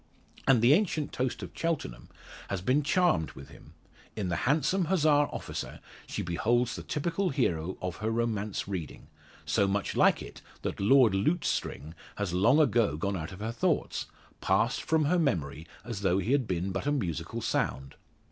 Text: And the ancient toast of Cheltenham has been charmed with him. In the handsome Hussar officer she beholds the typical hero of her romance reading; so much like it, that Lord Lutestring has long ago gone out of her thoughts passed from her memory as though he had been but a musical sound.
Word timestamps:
And 0.47 0.63
the 0.63 0.73
ancient 0.73 1.13
toast 1.13 1.43
of 1.43 1.51
Cheltenham 1.53 2.09
has 2.47 2.59
been 2.61 2.81
charmed 2.81 3.33
with 3.33 3.49
him. 3.49 3.75
In 4.15 4.29
the 4.29 4.35
handsome 4.49 4.85
Hussar 4.85 5.29
officer 5.31 5.79
she 6.07 6.23
beholds 6.23 6.75
the 6.75 6.81
typical 6.81 7.29
hero 7.29 7.77
of 7.83 7.97
her 7.97 8.09
romance 8.09 8.67
reading; 8.67 9.09
so 9.45 9.67
much 9.67 9.95
like 9.95 10.23
it, 10.23 10.41
that 10.63 10.79
Lord 10.79 11.13
Lutestring 11.13 11.93
has 12.15 12.33
long 12.33 12.59
ago 12.59 12.97
gone 12.97 13.15
out 13.15 13.31
of 13.31 13.41
her 13.41 13.51
thoughts 13.51 14.07
passed 14.41 14.81
from 14.81 15.05
her 15.05 15.19
memory 15.19 15.67
as 15.85 16.01
though 16.01 16.17
he 16.17 16.31
had 16.31 16.47
been 16.47 16.71
but 16.71 16.87
a 16.87 16.91
musical 16.91 17.39
sound. 17.39 17.93